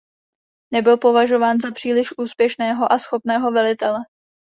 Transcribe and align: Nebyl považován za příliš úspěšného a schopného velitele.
Nebyl 0.73 0.97
považován 0.97 1.57
za 1.61 1.71
příliš 1.71 2.17
úspěšného 2.17 2.91
a 2.91 2.99
schopného 2.99 3.51
velitele. 3.51 3.99